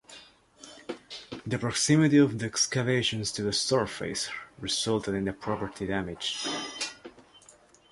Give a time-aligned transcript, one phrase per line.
[1.45, 6.43] The proximity of the excavations to the surface resulted in the property damage.